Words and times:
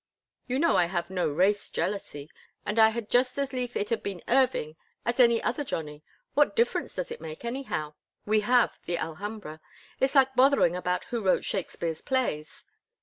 "You 0.47 0.57
know 0.57 0.77
I 0.77 0.85
have 0.85 1.11
no 1.11 1.29
race 1.29 1.69
jealousy, 1.69 2.31
and 2.65 2.79
I 2.79 2.89
had 2.89 3.07
just 3.07 3.37
as 3.37 3.53
lief 3.53 3.75
it 3.75 3.91
had 3.91 4.01
been 4.01 4.23
Irving 4.27 4.75
as 5.05 5.19
any 5.19 5.39
other 5.43 5.63
Johnny. 5.63 6.01
What 6.33 6.55
difference 6.55 6.95
does 6.95 7.11
it 7.11 7.21
make, 7.21 7.45
anyhow? 7.45 7.93
We 8.25 8.39
have 8.39 8.79
the 8.85 8.97
Alhambra. 8.97 9.61
It's 9.99 10.15
like 10.15 10.33
bothering 10.33 10.75
about 10.75 11.03
who 11.11 11.21
wrote 11.21 11.45
Shakespeare's 11.45 12.01
plays." 12.01 12.65